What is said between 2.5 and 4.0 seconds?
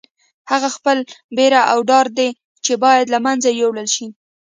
چې باید له منځه یوړل